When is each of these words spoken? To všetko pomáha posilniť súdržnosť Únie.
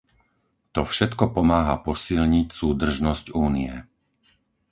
To 0.75 0.81
všetko 0.91 1.23
pomáha 1.37 1.75
posilniť 1.87 2.47
súdržnosť 2.59 3.25
Únie. 3.45 3.73